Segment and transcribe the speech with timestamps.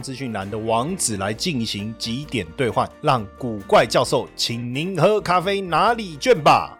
[0.00, 6.76] 资讯栏的网址来进行几点兑换，让古怪教授请您喝咖啡拿礼券吧。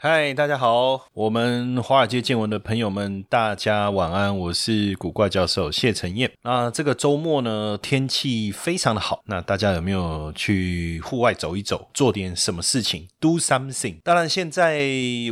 [0.00, 6.30] 嗨，大家好，我们华尔街见闻的朋友们，大家晚安，我是古怪教授谢承彦。
[6.42, 13.96] 那这个周末呢，天气非常的好，那大家有没有去户外走一走，做点什么事情？Do something。
[14.04, 14.80] 当然，现在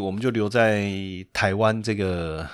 [0.03, 0.91] 我们就留在
[1.33, 2.45] 台湾这个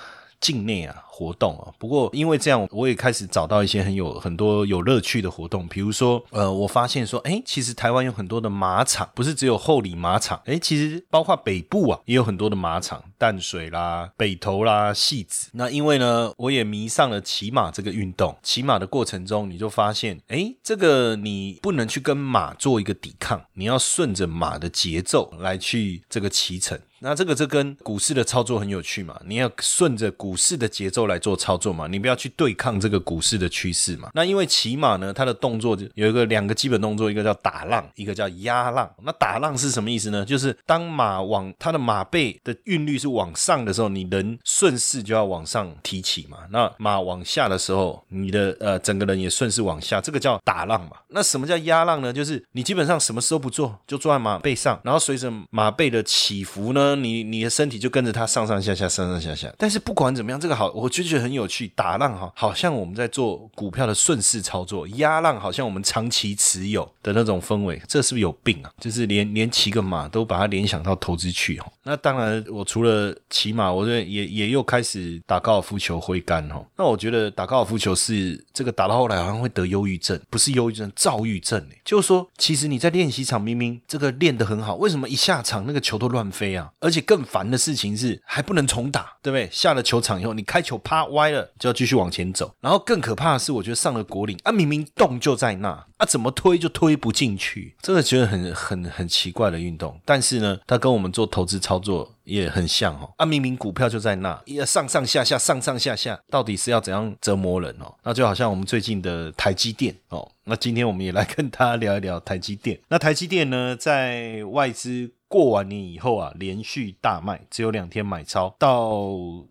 [0.43, 1.05] 境内啊。
[1.15, 15.49] 活动啊，不过因为这样，我也开始找到一些很有很多有乐趣的活动，比如说，呃，我发现说，哎，其实台湾有很多的马场，不是只有后里马场，哎，其实包括北部啊，也有很多的马场，淡水啦、北投啦、戏子。
[15.53, 26.79] 那因为呢，我也迷上了骑马这个运动，骑马的过程中，你就发现，哎，这个你不能去跟马做一个抵抗，你要顺着马的节奏来去这个骑乘。
[27.05, 31.02] 那这个这跟股市的操作很有趣嘛，你要顺着股市的节奏。
[31.07, 34.09] 来做操作嘛，你不要去对抗这个股市的趋势嘛。
[34.13, 38.89] 那因为骑马呢，它的动作就有一个两个基本动作，一个叫打浪，一个叫压浪。
[39.03, 40.23] 那打浪是什么意思呢？
[40.23, 46.37] 就是当马往它的马背的韵律是往上的时候，你人顺势就要往上提起嘛。
[46.51, 50.91] 那马往下的时候，你的呃整个人也顺势往下，这个叫打浪嘛。
[51.09, 52.13] 那什么叫压浪呢？
[52.13, 59.53] 就是你基本上什么时候不做，就坐在马背上，然后随着马背的起伏呢，你你的身体就跟着它上上下下，上上下下。
[59.57, 60.92] 但是不管怎么样，这个好我。
[60.93, 68.71] 就觉得很有趣，打浪哈，好像我们在做股票的顺势操作；压浪好像我们长期持有的那种氛围，这是不是有病啊？
[68.79, 71.67] 就是连连骑个马都把它联想到投资去哈。
[71.81, 76.63] 那当然，我除了骑马，我也也也又开始打高尔夫球挥杆哈。
[76.77, 81.81] 那我觉得打高尔夫球是这个打到后来好像会得忧郁症，不是忧郁症，躁郁症哎。
[81.83, 86.71] 就是说，其实你在练习场明明这个练得很好，为什么一下场那个球都乱飞啊？
[86.79, 89.49] 而且更烦的事情是还不能重打，对不对？
[89.51, 90.79] 下了球场以后，你开球。
[90.83, 99.99] 啪歪了就要继续往前走，然后更可怕的是，我觉得上了国岭啊，明明洞就在那啊，怎么推就推不进去，真的觉得很很很奇怪的运动。
[100.05, 107.93] 但是呢，它跟我们做投资操作也很像哦啊，明明股票就在那，要上上下下上上下下，到底是要怎样折磨人哦？
[108.03, 112.79] 那就好像我们最近的台积电哦，那今天我们也来跟大家聊一聊台积电。
[112.89, 115.11] 那台积电呢，在外资。
[115.33, 118.99] 过完年以后啊，连续大卖，只有两天买超，到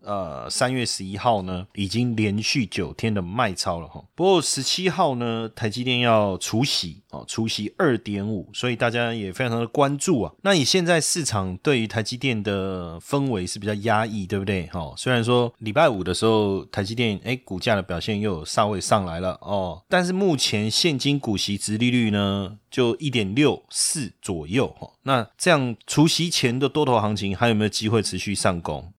[0.01, 4.01] 呃三月十一号呢，已经连续九天的卖超了哈。
[4.15, 10.33] 不过十七号呢，台积电要除息哦，除息二点五，所以大家也非常的关注啊。
[10.41, 14.67] 那以现在市场对于台积电的氛围是比较压抑，对不对？
[14.73, 22.57] 哦，虽然说礼拜五的时候，台积电哎股价的表现又有稍微上来了哦，但是目前现金股息值利率呢？
[22.71, 28.91] 就一点六四左右哈，那这样除夕前的多头行情还有没有机会持续上攻？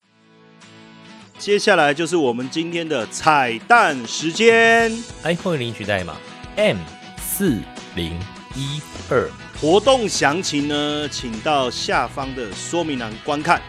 [1.38, 4.92] 接下来就是我们今天的彩蛋时间
[5.24, 6.16] ，iPhone 领取代码
[6.54, 6.76] M
[7.18, 7.58] 四
[7.94, 8.12] 零
[8.56, 13.62] 一二，活动详情呢，请到下方的说明栏观看。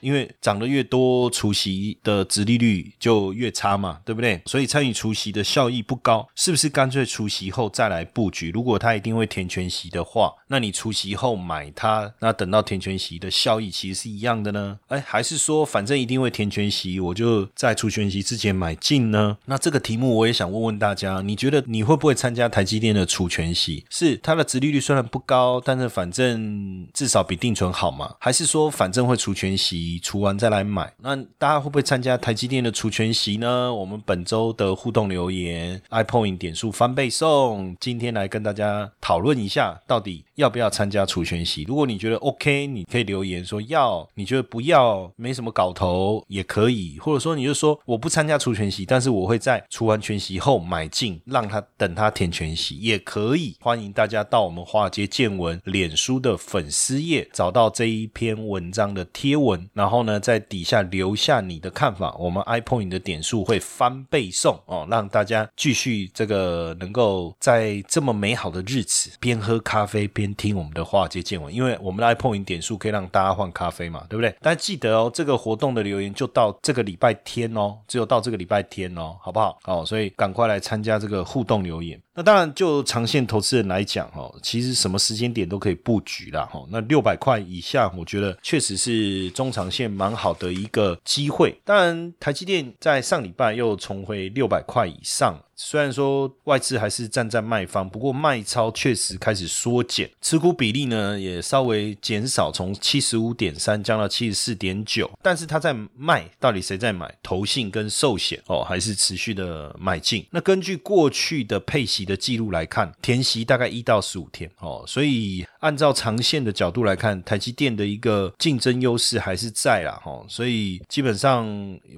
[0.00, 4.40] 因为涨得越多，除息的值利率就越差嘛，对不对？
[4.44, 8.50] 所以参与除息的效益不高，是不是干脆除息后再来布局？
[8.50, 14.78] 如果他一定会填全息的话，那你除息后买它，那等到填全息的效益其实是一样的呢？
[14.86, 19.36] 哎，还是说反正一定会填全息，我就在除全息之前买进呢？
[19.46, 23.84] 那这个题目我也想问问大家，你觉得你会不会参加台积电的除全息？
[23.90, 28.14] 是它的值利率虽然不高，但是反正至少比定存好嘛？
[28.20, 29.98] 还是说反正会除全息？
[30.00, 33.74] 除完再来买，那大家会不会参加台积电的除权息呢？
[33.74, 41.64] 我们本周的互动留言，iPoint 点数翻倍送，今天来跟大家讨论一下，到底要要不要参加除权息？
[41.66, 53.56] 如果你觉得 OK，你可以留言说要；你觉得不要，没什么搞头也可以，或者说你就说我不参加除权息，但是我会在除完全息后买进，让他等他填全息也可以。
[53.58, 74.30] 欢迎大家到我们华尔街见闻脸书的粉丝页找到这一篇文章的贴文，然后呢，在底下留下你的看法，我们 iPoint 的点数会翻倍送哦，让大家继续这个能够在这么美好的日子边喝咖啡边听我们的话接见闻，因为我们的 ipone 点数可以让大家换咖啡嘛，对不对？
[74.40, 79.58] 大家记得哦，这个活动的留言就到这个礼拜天哦，只有到这个礼拜天哦，好不好？
[79.64, 82.00] 哦，所以赶快来参加这个互动留言。
[82.16, 86.64] 那当然，就长线投资人来讲，哈，其实什么时间点都可以布局啦，哈。
[86.70, 91.58] 那六百块以下，我觉得确实是中长线蛮好的一个机会。
[91.64, 95.36] 当然，台积电在上礼拜又重回六百块以上。
[95.56, 105.08] 虽然说外资还是站在卖方，不过卖超确实开始缩减，持股比例呢也稍微减少，从七十五点三降到七十四点九。
[105.22, 107.12] 但是他在卖，到底谁在买？
[107.22, 110.26] 投信跟寿险哦，还是持续的买进？
[110.32, 120.22] 那根据过去的配息的记录来看，填息大概一到十五天哦，所以按照长线的角度来看，台积电的一个竞争优势还是在啦哈。
[120.28, 121.48] 所以基本上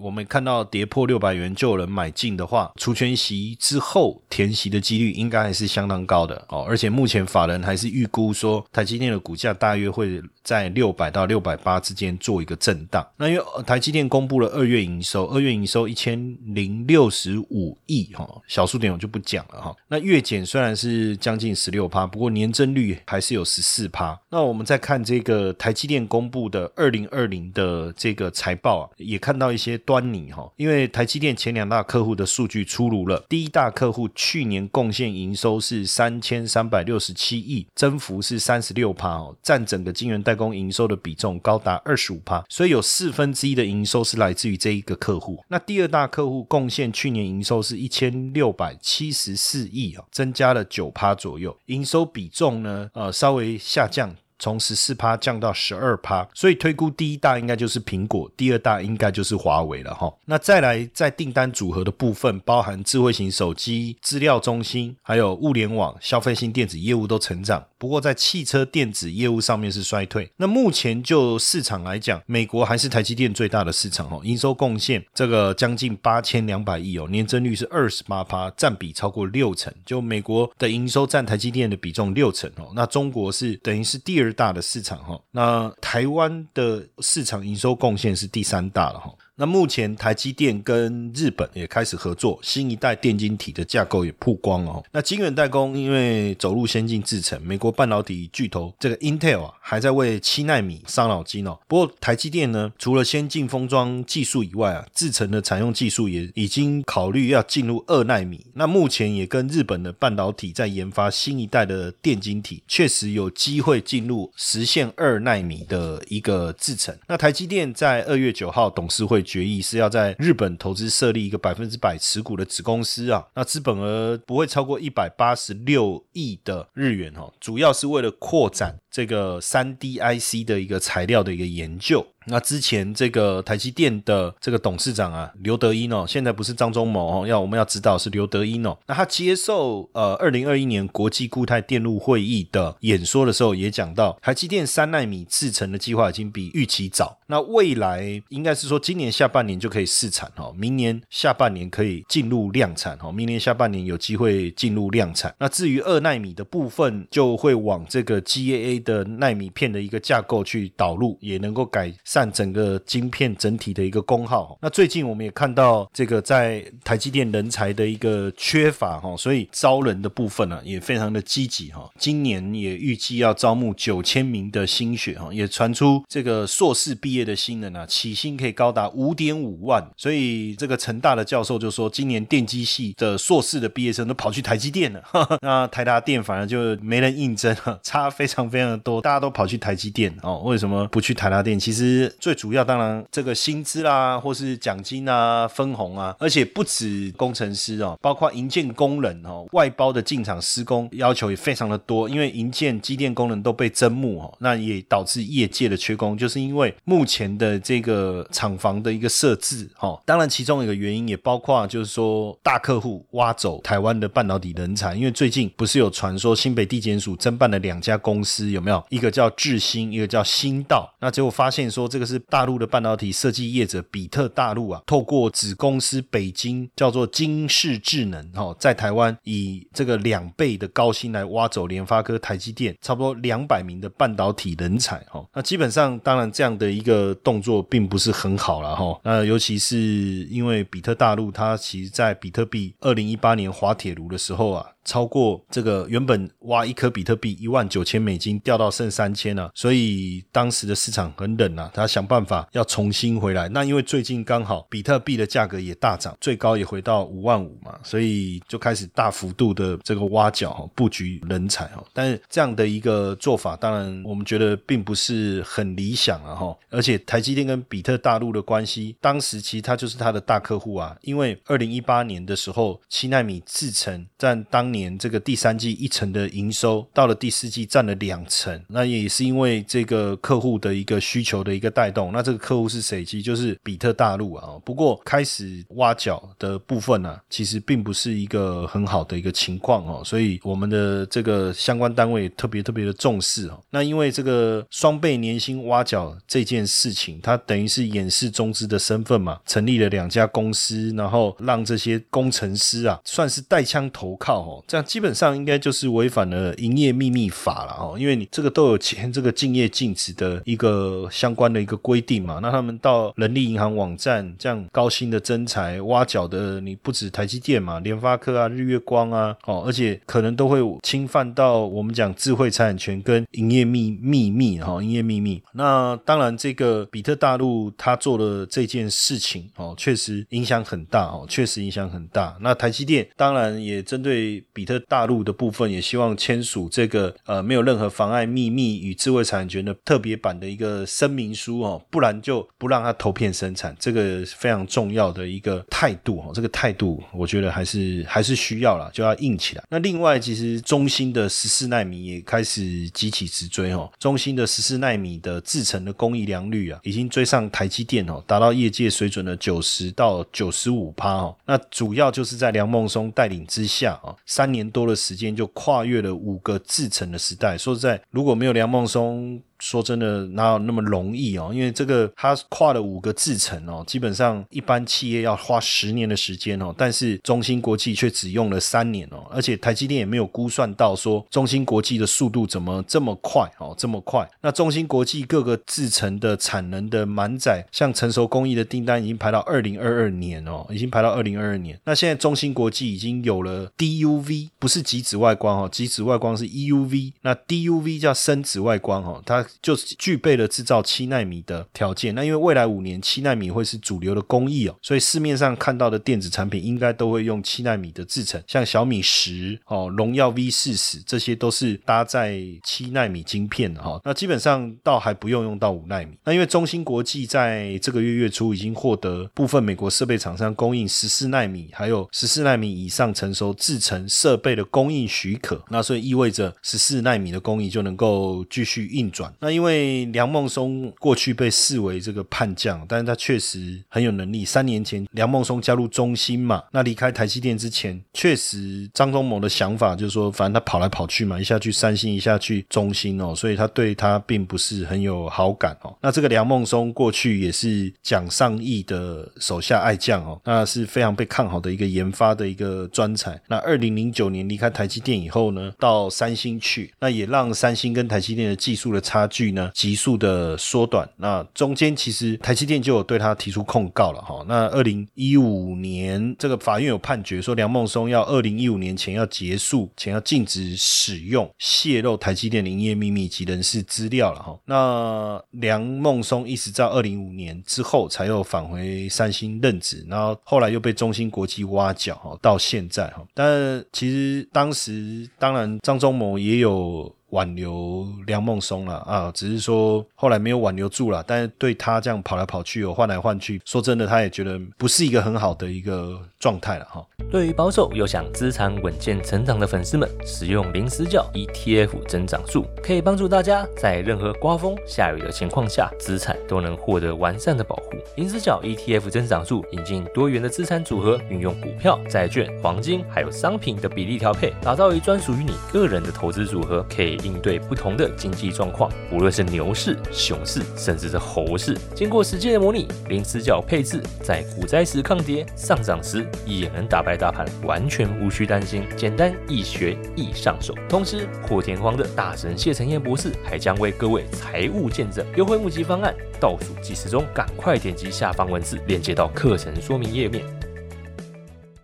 [0.01, 3.57] 我们看到跌破六百元就有人买进的话，除权息。
[3.59, 13.05] 之后填息的几率应该还是相当高的哦，而且目前法人还是预估说台积电的股价大约会在六百到六百八之间做一个震荡。
[13.17, 19.75] 那因为台积电公布了二月营收，二月营收一千零六十五亿哈，小数点我就不讲了哈。
[19.89, 24.21] 那月减虽然是将近十六趴，不过年增率还是有十四趴。
[24.29, 33.25] 那我们再看这个台积电公布的二零二零的这个财报啊，也看到一些端倪哈，因为台积电前两大客户的数据出炉了。
[33.29, 45.43] 第一大客户去年贡献营收是三千三百六十七亿，增幅是三十六趴哦，占整个晶圆代工营收的比重高达二十五趴，所以有四分之一的营收是来自于这一个客户。
[45.49, 54.26] 那第二大客户贡献去年营收是一千六百七十四亿啊，增加了九趴左右，营收比重呢，呃，稍微下降。
[54.39, 60.13] 从十四趴降到十二趴，所以推估第一大应该就是苹果，第二大应该就是华为了哈。
[60.27, 67.65] 那再来在订单组合的部分，包含智慧型手机、资料中心，还有物联网、消费性电子业务都成长。
[67.79, 70.31] 不过在汽车电子业务上面是衰退。
[70.37, 79.73] 那目前就市场来讲，美国还是台积电最大的市场哦，营收贡献这个将近八千两百亿哦，年增率是二十八趴，占比超过六成。
[79.85, 89.15] 就美国的营收占台积电的比重六成哦，那中国是等于是第二大的市场哈，那台湾的市场营收贡献是第三大了哈。
[89.39, 94.83] 那目前台积电跟日本也开始合作，新一代电晶体的架构也曝光哦。
[94.91, 101.59] 那晶圆代工因为走入先进制程，美国半导体巨头这个 Intel 啊，还在为七纳米伤脑筋哦。
[101.69, 108.47] 不过台积电呢，除了先进封装技术以外啊，制程的采用技术也已经考虑要进入二纳米。
[108.55, 116.97] 那目前也跟日本的半导体在研发新一代的电晶体，确实有机会进入实现二纳米的一个制程。
[117.07, 119.26] 那台积电在二月九号董事会。
[119.27, 132.07] 决议是要在日本投资设立一个百分之百持股的子公司啊，那资本额不会超过一百八十六亿的日元哦，主要是为了扩展这个三 D IC 的一个材料的一个研究。
[132.27, 138.77] 那之前这个台积电的这个董事长啊，刘德英哦，现在不是张忠谋哦，要我们要知道是刘德英哦。
[138.87, 147.19] 那他接受呃二零二一年国际固态电路会议的演说的时候，也讲到台积电三纳米制程的计划已经比预期早。
[147.29, 155.35] 那未来应该是说今年下半年就可以试产哈，明年下半年可以进入量产哈，明年下半年有机会进入量产。
[155.39, 161.93] 那至于二纳米的部分，就会往这个 GAA 的纳米片的一个架构去导入，也能够改。
[162.17, 164.57] 占整个晶片整体的一个功耗。
[164.63, 171.91] 那最近我们也看到这个在台积电人才的一个缺乏哈，所以招人的部分呢也非常的积极哈。
[171.99, 179.87] 今年也预计要招募九千名的新血哈，也传出这个硕士毕业的新人啊，起薪可以高达五点五万。
[179.95, 185.03] 所以这个成大的教授就说，今年电机系的硕士的毕业生都跑去台积电了。
[185.43, 190.39] 那台达电反而就没人应征，差非常非常的多，大家都跑去台积电哦。
[190.47, 191.61] 为什么不去台达电？
[191.61, 192.06] 其实。
[192.19, 218.85] 最主要当然这个薪资啦，或是奖金啊、分红啊，而且不止工程师哦，包括营建工人哦，外包的进场施工要求也非常的多，因为营建机电工人都被征募哦，那也导致业界的缺工，就是因为目前的这个厂房的一个设置哦，当然其中一个原因也包括就是说大客户挖走台湾的半导体人才，因为最近不是有传说新北地检署侦办了两家公司有没有？
[218.91, 221.87] 一个叫智新，一个叫新道，那结果发现说。
[221.97, 235.27] 这个是大陆的半导体设计业者比特大陆啊，透过子公司北京叫做金世智能哈，在台湾以这个两倍的高薪来挖走联发科、台积电差不多两百名的半导体人才哈。
[235.33, 239.01] 那基本上，当然这样的一个动作并不是很好了哈。
[239.03, 244.67] 那尤其是因为比特大陆，它其实在比特币二零一八年滑铁卢的时候啊。
[244.87, 253.49] 超过这个原本挖一颗比特币一万九千美金掉到剩三千了，所以当时的市场很冷啊，他想办法要重新回来。
[253.49, 261.85] 那因为最近刚好比特币的价格也大涨，最高也回到五万五嘛，所以就开始大幅度的这个挖角哈布局人才哈。
[261.93, 266.57] 但是这样的一个做法，当然我们觉得并不是很理想啊哈。
[266.71, 282.13] 而且台积电跟比特大陆的关系，当时其实它就是它的大客户啊，因为二零一八年的时候，七纳米制程占当年这个第三季一成的营收，到了第四季占了两成，那也是因为这个客户的一个需求的一个带动。
[282.13, 283.05] 那这个客户是谁？
[283.05, 284.61] 其实就是比特大陆啊。
[284.65, 290.03] 不过开始挖角的部分呢，其实并不是一个很好的一个情况哦。
[290.05, 293.59] 所以我们的这个相关单位特别特别的重视哦。
[293.71, 304.65] 那因为这个双倍年薪挖角这件事情，它等于是掩饰中资的身份嘛，成立了两家公司，然后让这些工程师啊，算是带枪投靠哦。
[304.67, 312.41] 这样基本上应该就是违反了营业秘密法了哦，因为你这个都有签这个竞业禁止的一个相关的一个规定嘛。
[312.43, 325.41] 那他们到人力银行网站这样高薪的增财挖角的，你不止台积电嘛，联发科啊、日月光啊，哦，而且可能都会侵犯到我们讲智慧财产权跟营业秘秘密哈，营业秘密。
[325.53, 332.37] 那当然，这个比特大陆他做的这件事情哦，确实影响很大哦，确实影响很大。
[332.41, 334.43] 那台积电当然也针对。
[334.57, 349.63] 比特大陆的部分也希望签署这个呃没有任何妨碍秘密与智慧产权的特别版的一个声明书哦，不然就不让他投片生产，这个非常重要的一个态度哦，这个态度我觉得还是还是需要了，就要硬起来。
[349.69, 361.37] 那另外，其实中芯的十四纳米也开始急起直追哦，中芯的十四纳米的制程的工艺良率啊，已经追上台积电哦，达到业界水准的九十到九十五趴哦。
[361.45, 364.46] 那主要就是在梁孟松带领之下啊，三。
[364.47, 367.59] 三年多的时间就跨越了五个制成的时代。
[367.59, 369.43] 说实在，如果没有梁孟松。
[369.59, 371.51] 说真的，哪有那么容易哦？
[371.53, 384.29] 因为这个它跨了五个制程哦，基本上一般企业要花十年的时间哦，但是中芯国际却只用了三年哦，而且台积电也没有估算到说中芯国际的速度怎么这么快哦，这么快。
[384.41, 391.79] 那中芯国际各个制程的产能的满载，像成熟工艺的订单已经排到二零二二年哦，已经排到二零二二年。
[391.85, 402.15] 那现在中芯国际已经有了 DUV，不是极紫外光哦，极紫外光是 EUV，那 DUV 叫深紫外光哦，它就具备了制造七纳米的条件。
[402.15, 414.01] 那因为未来五年七纳米会是主流的工艺哦，所以市面上看到的电子产品应该都会用七纳米的制程，像小米十哦、荣耀 V 四十，这些都是搭载七纳米晶片的哈。
[414.05, 416.17] 那基本上倒还不用用到五纳米。
[416.25, 429.33] 那因为中芯国际在这个月月初已经获得部分美国设备厂商供应十四纳米，还有十四纳米以上成熟制程设备的供应许可，那所以意味着十四纳米的工艺就能够继续运转。
[429.41, 434.45] 那因为梁孟松过去被视为这个叛将，但是他确实很有能力。
[434.45, 445.95] 三年前梁孟松加入中芯嘛，那离开台积电之前，确实张忠谋的想法就是说，反正他跑来跑去嘛，一下去三星，一下去中芯哦，所以他对他并不是很有好感哦。
[446.01, 453.41] 那这个梁孟松过去也是蒋尚义的手下爱将哦，那是非常被看好的一个研发的一个专才。
[453.49, 459.57] 那二零零九年离开台积电以后呢，到三星去，那也让三星跟台积电的技术的差距。
[459.57, 461.09] 呢，急速的缩短。
[461.17, 464.45] 那中间其实台积电就有对他提出控告了哈。
[464.47, 474.59] 那二零一五年这个法院有判决说，梁孟松要二零一五年前要结束，前要禁止使用泄露台积电营业秘密及人事资料了哈。
[474.67, 483.25] 那梁孟松一直到二零五年之后才又返回三星任职，然后后来又被中芯国际挖角哈，到现在哈。
[483.33, 487.11] 但其实当时当然张忠谋也有。
[487.31, 497.05] 挽留梁孟松了啊，只是说后来没有挽留住了，但是对他这样跑来跑去哦，换来换去，说真的，他也觉得不是一个很好的一个状态了哈。
[497.31, 507.91] 对于保守又想资产稳健成长的粉丝们，使用零死角 ETF 增长术，可以帮助大家在任何刮风下雨的情况下，资产都能获得完善的保护。
[508.17, 517.16] 零死角 ETF 增长术引进多元的资产组合，运用股票、债券、黄金还有商品的比例调配，打造一专属于你个人的投资组合，可以。
[517.23, 521.77] 应对不同的经济状况，无论是牛市、熊市，甚至是猴市。
[521.95, 528.85] 经过实际的模拟，零死角配置在股灾时抗跌，上涨时也能打败大盘，完全无需担心。
[528.97, 530.75] 简单易学易上手。
[530.89, 540.56] 同时，破天荒的大神谢承彦博士还将为各位财务见证优惠募集方案，倒数计时中，赶快点击下方文字链接到课程说明页面。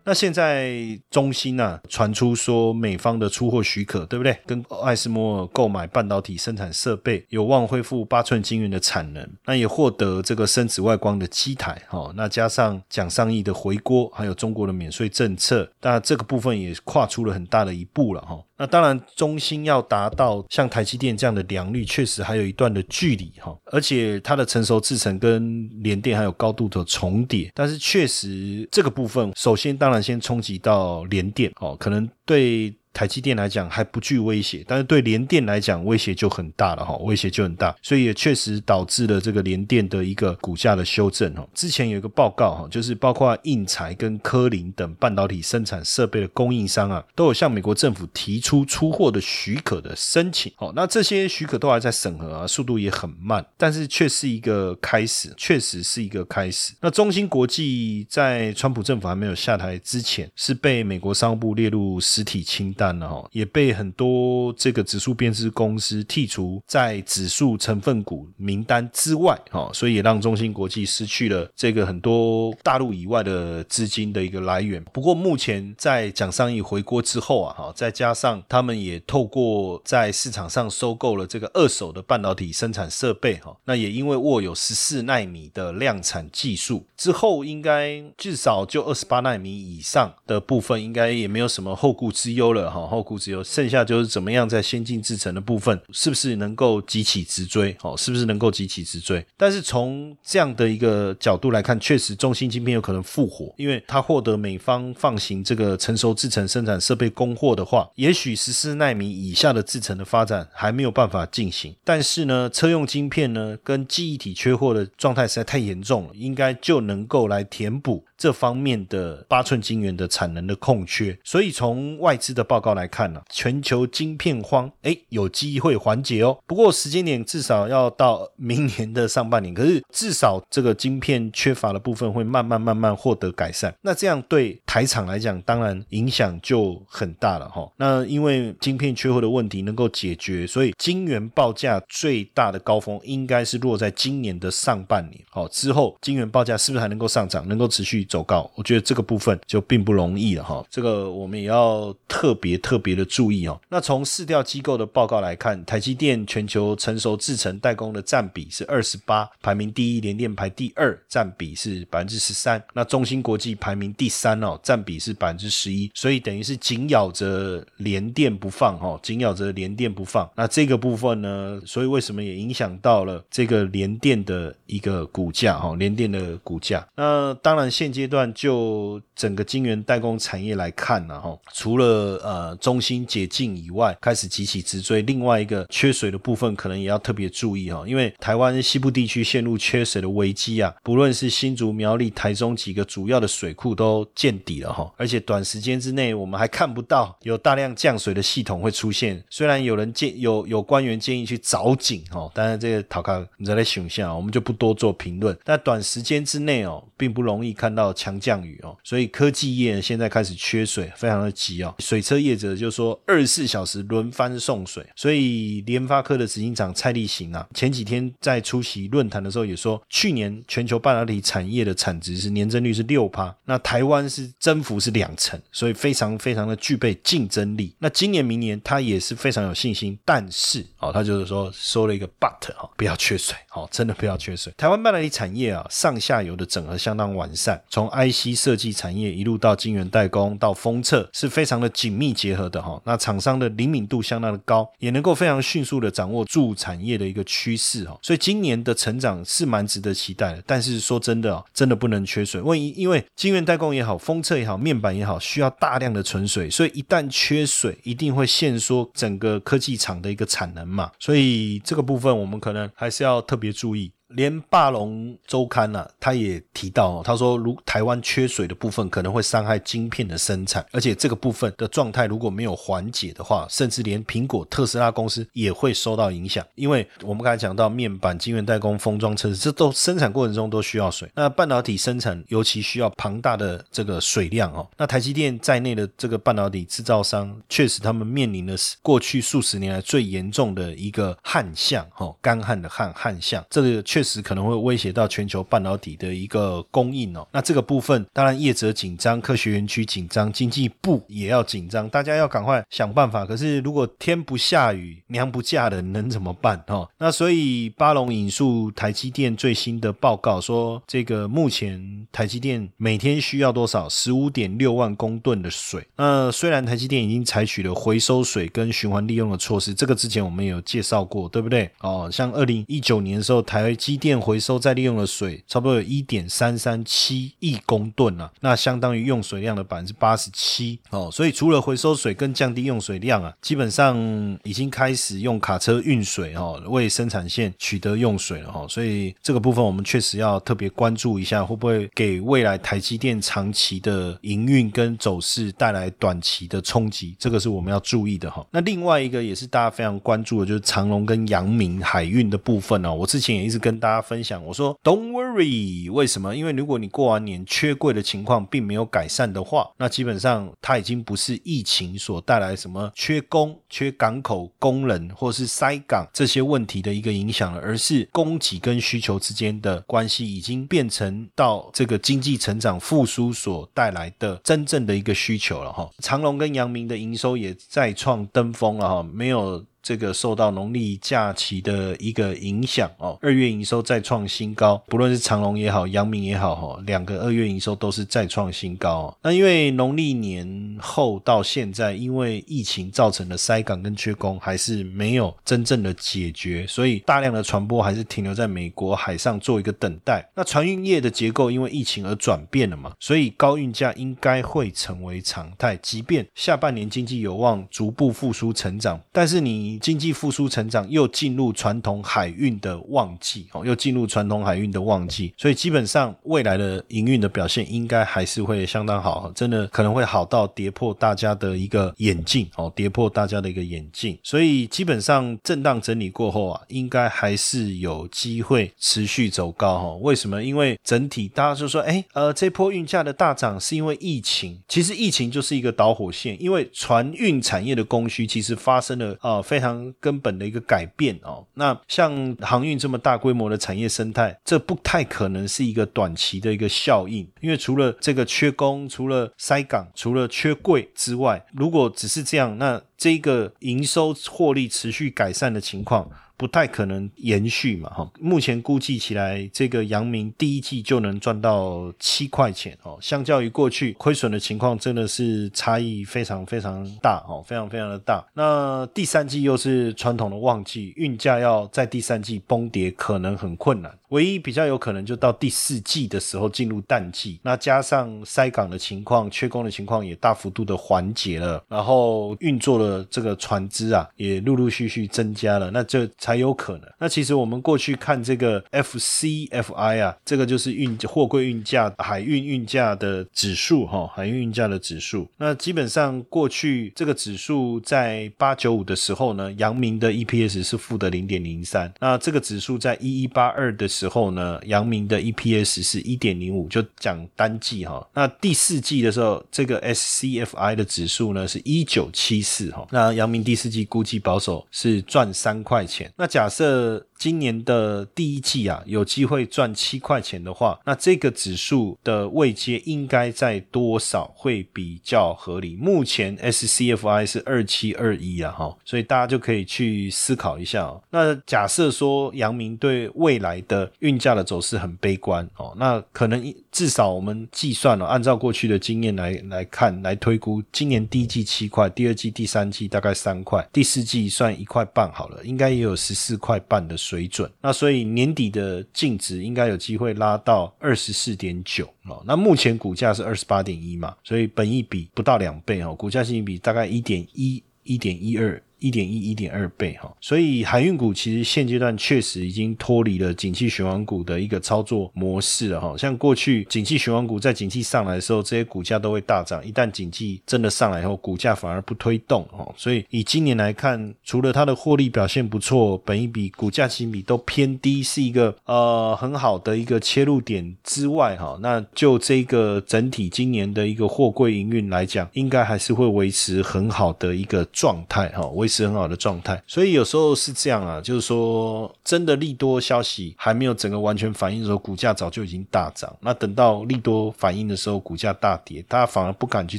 [0.04, 4.37] 那现在中芯啊传出说美方的出货许可，对不对？
[4.47, 9.28] 跟艾斯摩尔购买半导体生产设备，有望恢复八寸晶圆的产能。
[9.44, 12.12] 那也获得这个深紫外光的机台，哈。
[12.16, 18.38] 那加上蒋尚义的回锅，还有中国的免税政策，那这个部分也跨出了很大的一步了，哈。
[18.62, 23.52] 那当然，中芯要达到像台积电这样的良率，确实还有一段的距离哈。
[23.73, 32.73] 而且它的成熟制程跟联电还有高度的重叠，但是确实这个部分，首先当然先冲击到联电哦，可能对。
[32.93, 41.47] 台积电来讲还不具威胁，但是对联电来讲威胁就很大了哈，威胁就很大，所以也确实导致了这个联电的一个股价的修正哈。
[41.55, 50.53] 之前有一个报告哈，就是包括印材跟科林等半导体生产设备的供应商啊，都有向美国政府提出出货的许可的申请。
[50.57, 56.75] 好，那这些许可都还在审核啊，速度也很慢，但是却是一个开始，确实是一个开始。
[56.81, 62.82] 那中芯国际在川普政府还没有下台之前，是被美国商务部列入实体清单。
[62.83, 74.83] 但呢，也被很多这个指数编织公司剔除在指数成分股名单之外，哈，所以也让中芯国际失去了这个很多大陆以外的资金的一个来源。
[74.93, 92.72] 不过目前在蒋尚义回国之后啊，哈，再加上他们也透过在市场上收购了这个二手的半导体生产设备，哈，那也因为握有十四纳米的量产技术，之后应该至少就二十八纳米以上的部分，应该也没有什么后顾之忧了。
[92.73, 97.76] 哈，后顾之忧，剩下就是怎么样在先进制程的部分，是不是能够急起直追？
[97.83, 99.25] 哦，是不是能够急起直追？
[99.37, 111.75] 但是从这样的一个角度来看，确实中芯晶片有可能复活，因为它获得美方放行这个成熟制程生产设备供货的话，也许十四纳米以下的制程的发展还没有办法进行。
[111.85, 118.05] 但是呢，车用晶片呢，跟记忆体缺货的状态实在太严重了，应该就能够来填补。
[118.23, 126.38] 这方面的八寸晶圆的产能的空缺，所以从外资的报告来看呢，全球晶片荒，哎，有机会缓解哦。
[126.47, 133.75] 不过时间点至少要到明年的上半年，可是至少这个晶片缺乏的部分会慢慢慢慢获得改善。
[133.80, 137.69] 那这样对台厂来讲，当然影响就很大了哈。
[137.76, 145.21] 那因为晶片缺货的问题能够解决，所以晶圆报价最大的高峰应该是落在今年的上半年。
[145.28, 148.06] 好，之后晶圆报价是不是还能够上涨，能够持续？
[148.13, 150.63] 走高，我觉得这个部分就并不容易了哈。
[150.69, 153.59] 这个我们也要特别特别的注意哦。
[153.71, 162.63] 那从市调机构的报告来看，台积电全球成熟制程代工的占比是二十八，排名第一；联电排第二，占比是百分之十三。
[162.75, 165.91] 那中芯国际排名第三哦，占比是百分之十一。
[165.95, 170.31] 所以等于是紧咬着联电不放哈，紧咬着联电不放。
[170.37, 175.75] 那这个部分呢，所以为什么也影响到了这个联电的一个股价哈？
[175.77, 176.87] 联电的股价。
[176.95, 185.02] 那当然现阶阶段就整个晶圆代工产业来看呢，哈，除了呃中心解禁以外，开始急起直追。
[185.02, 199.23] 另外一个缺水的部分，可能也要特别注意哈，因为台湾西部地区陷入缺水的危机啊，不论是新竹、苗栗、台中几个主要的水库都见底了哈，而且短时间之内我们还看不到有大量降水的系统会出现。
[199.30, 205.38] 虽然有人建有有官员建议去凿井哈，当然这个讨卡你再来想象，我们就不多做评论。
[205.45, 207.92] 但短时间之内哦，并不容易看到。
[207.93, 211.75] 强降雨哦，所以科技业现在开始缺水，非常的急哦。
[211.78, 227.75] 水车业者就说二十四小时轮番送水，所以联发科的执行长蔡立行啊，前几天在出席论坛的时候也说，去年全球半导体产业的产值是年增率是六趴，那台湾是增幅是两成，所以非常非常的具备竞争力。
[227.78, 234.52] 那今年明年他也是非常有信心，但是哦，他就是说说了一个 but 哦，不要缺水哦，真的不要缺水。
[234.57, 242.78] 台湾半导体产业啊，上下游的整合相当完善，从 IC 设计产业一路到晶圆代工到封测，是非常的紧密结合的哈。
[242.85, 247.99] 那厂商的灵敏度相当的高，也能够非常迅速的掌握住产业的一个趋势哈。
[248.02, 250.43] 所以今年的成长是蛮值得期待的。
[250.47, 252.43] 但是说真的，真的不能缺水。
[252.43, 260.91] 问因为晶圆代工也好，封测也好，面板也好，需要大量的存水，所以一旦缺水，一定会限缩整个科技厂的一个产能嘛。
[260.99, 263.91] 所以这个部分我们可能还是要特别注意。
[264.15, 281.09] 连霸龙周刊呐，他也提到，他说如台湾缺水的部分可能会伤害晶片的生产，而且这个部分的状态如果没有缓解的话，甚至连苹果、特斯拉公司也会受到影响，因为我们刚才讲到面板、晶圆代工、封装测试，这都生产过程中都需要水。
[281.15, 284.69] 那半导体生产尤其需要庞大的这个水量哦。
[284.77, 297.26] 那台积电在内的这个半导体制造商，确实他们面临的是过去数十年来最严重的一个旱象，哈，干旱的旱旱象，这个确实可能会威胁到全球半导体的一个供应哦。
[297.32, 303.25] 那这个部分当然业者紧张，科学园区紧张，经济部也要紧张，大家要赶快想办法。
[303.25, 306.62] 可是如果天不下雨，娘不嫁人，能怎么办？
[306.69, 313.88] 哦，那所以巴龙引述台积电最新的报告说，这个目前台积电每天需要多少？
[313.88, 315.86] 十五点六万公吨的水。
[315.97, 321.71] 那虽然台积电已经采取了回收水跟循环利用的措施，这个之前我们有介绍过，对不对？
[321.80, 331.09] 哦，像二零一九年的时候，台积电回收再利用的水差不多有一点三三七亿公吨啊，那相当于用水量的百分之八十七哦。
[331.13, 333.97] 所以除了回收水跟降低用水量啊，基本上
[334.45, 338.67] 已经开始用卡车运水哦，为生产线取得用水了哈。
[338.69, 347.15] 所以这个部分我们确实要特别关注一下，会不会给未来台积电长期的营运跟走势带来短期的冲击？
[347.19, 348.47] 这个是我们要注意的哈。
[348.50, 352.95] 那另外一个也是大家非常关注的，就是长隆跟阳明海运的部分哦。
[352.95, 356.37] 我之前也一直跟跟大家分享，我说 Don't worry，为什么？
[356.37, 375.89] 因为如果你过完年缺柜的情况并没有改善的话，那基本上它已经不是疫情所带来什么缺工、缺港口工人或是塞港这些问题的一个影响了，而是供给跟需求之间的关系已经变成到这个经济成长复苏所带来的真正的一个需求了哈。
[376.00, 379.65] 长隆跟阳明的营收也再创登峰了哈，没有。
[379.82, 389.12] 这个受到农历假期的一个影响哦，二月营收再创新高，不论是长隆也好，阳明也好，哈，两个二月营收都是再创新高。
[389.23, 400.25] 那因为农历年后到现在，因为疫情造成的塞港跟缺工还是没有真正的解决，所以大量的船舶还是停留在美国海上做一个等待。
[400.36, 405.76] 那船运业的结构因为疫情而转变了嘛，所以高运价应该会成为常态。
[405.82, 409.72] 即便下半年经济有望逐步复苏成长，但是你。
[409.78, 424.19] 经济复苏成长，又进入传统海运的旺季哦，又进入传统海运的旺季，所以基本上未来的营运的表现应该还是会相当好，真的可能会好到跌破大家的一个眼镜哦，跌破大家的一个眼镜。
[424.23, 429.95] 所以基本上震荡整理过后啊，应该还是有机会持续走高哈。
[430.02, 430.43] 为什么？
[430.43, 439.62] 因为整体大家就说，哎，呃，这波运价的大涨是因为疫情，其实疫情就是一个导火线，因为船运产业的供需其实发生了啊非。
[439.62, 456.11] 非常根本的一个改变哦，那像航运这么大规模的产业生态，这不太可能是一个短期的一个效应，因为除了这个缺工、除了塞港、除了缺柜之外，如果只是这样，那这个营收获利持续改善的情况。
[456.43, 458.11] 不太可能延续嘛，哈。
[458.19, 468.26] 目前估计起来，这个阳明第一季就能赚到七块钱哦，相较于过去亏损的情况，真的是差异非常非常大哦，非常非常的大。
[468.35, 473.97] 那第三季又是传统的旺季，运价要在第三季崩跌，可能很困难。
[474.13, 486.83] 唯一比较有可能就到第四季的时候进入淡季，那加上塞港的情况、缺工的情况也大幅度的缓解了，然后运作的这个船只啊也陆陆续续增加了，那这才有可能。
[486.99, 495.27] 那其实我们过去看这个 FCFI 啊，这个就是运货柜运价、海运运价的指数哈，海运运价的指数。
[495.39, 508.04] 那基本上过去这个指数在八九五的时候呢，阳明的 EPS 是负的零点零三，那这个指数在一一八二的时时候呢，阳明的 EPS 是一点零五，就讲单季哈。
[508.12, 512.84] 那第四季的时候，这个 SCFI 的指数呢是一九七四哈。
[512.91, 516.12] 那阳明第四季估计保守是赚三块钱。
[516.17, 517.06] 那假设。
[517.23, 525.76] 今年的第一季啊，有机会赚七块钱的话，那这个指数的位阶应该在多少会比较合理？
[525.76, 530.93] 目前 SCFI 是二七二一啊，哈，所以大家就可以去思考一下。
[531.10, 546.97] 那假设说阳明对未来的运价的走势很悲观哦，那可能至少我们计算了，按照过去的经验来来看来推估，今年第一季七块，第二季、第三季大概三块，第四季算一块半好了，应该也有十四块半的。
[547.02, 552.23] 水准，那所以年底的净值应该有机会拉到二十四点九哦。
[552.25, 558.63] 那目前股价是二十八点一嘛，所以本一比不到两倍哦，股价性比大概一点一、一点一二。
[558.82, 560.12] 一点一、一点二倍哈。
[560.21, 565.97] 所以海运股其实现阶段确实已经脱离了景气循环股的一个操作模式了哈。
[565.97, 572.66] 像过去景气循环股在景气上来的时候，这些股价都会大涨；一旦景气真的上来以后，股价反而不推动哈。
[572.76, 581.58] 所以以今年来看，除了它的获利表现不错，本一比、股价其比都偏低，是一个呃很好的一个切入点之外哈。
[581.62, 589.63] 那就这个整体今年的一个货柜营运来讲，应该还是会维持很好的一个状态哈，维是很好的状态。
[589.67, 596.11] 所以有时候是这样啊，就是说真的利多消息还没有整个完全反应的时候，股价早就已经大涨。
[596.21, 599.78] 那等到利多反应的时候，股价大跌，大家反而不敢去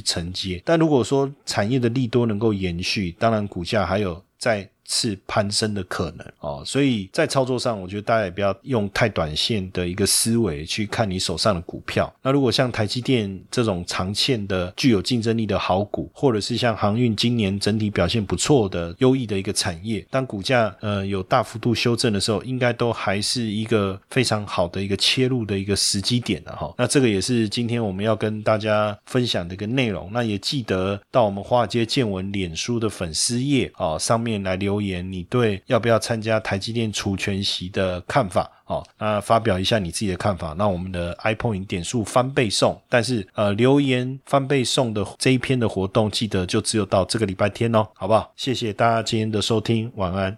[0.00, 0.62] 承接。
[0.64, 4.68] 但如果说产业的利多能够延续，当然股价还有在。
[4.84, 12.12] 次攀升的可能哦，所以在操作上，我觉得大家也不要用太短线的一个思维去看你手上的股票。
[12.22, 26.74] 那如果像台积电这种长线的、具有竞争力的好股，或者是像航运今年整体表现不错的优异的一个产业，当股价呃有大幅度修正的时候，应该都还是一个非常好的一个切入的一个时机点了哈。
[26.76, 30.10] 那这个也是今天我们要跟大家分享的一个内容。
[30.12, 34.73] 那也记得到我们华尔街见闻脸书的粉丝页啊上面来留。
[34.74, 38.50] 留言，你对要不要参加台积电除权息的看法？
[38.66, 40.54] 哦，那发表一下你自己的看法。
[40.56, 48.32] 那我们的 iPhone 点数翻倍送，但是呃，留言翻倍送的这一篇的活动，记得就只有到这个礼拜天哦，好不好？
[48.36, 50.36] 谢谢大家今天的收听，晚安。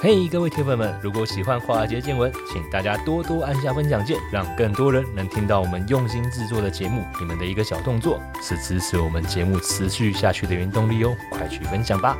[0.00, 7.02] 嘿，各位铁粉们，如果喜欢华尔街见闻，请大家多多按下分享键，让更多人能听到我们用心制作的节目。
[7.18, 12.16] 你们的一个小动作，是支持我们节目持续下去的原动力哦，快去分享吧。